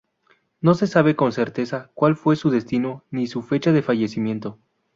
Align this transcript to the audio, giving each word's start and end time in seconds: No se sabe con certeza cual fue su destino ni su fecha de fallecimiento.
No 0.61 0.73
se 0.73 0.87
sabe 0.87 1.15
con 1.15 1.31
certeza 1.31 1.91
cual 1.93 2.15
fue 2.15 2.35
su 2.35 2.49
destino 2.49 3.03
ni 3.11 3.27
su 3.27 3.43
fecha 3.43 3.71
de 3.71 3.83
fallecimiento. 3.83 4.57